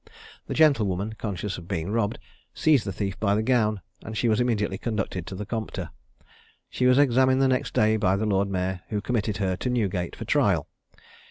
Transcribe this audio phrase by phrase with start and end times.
[0.47, 2.17] The gentlewoman, conscious of being robbed,
[2.55, 5.91] seized the thief by the gown, and she was immediately conducted to the Compter.
[6.71, 10.15] She was examined the next day by the lord mayor, who committed her to Newgate
[10.15, 10.67] for trial.